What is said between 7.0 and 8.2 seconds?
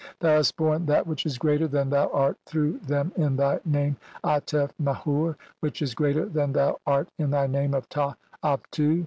in thy name of Ta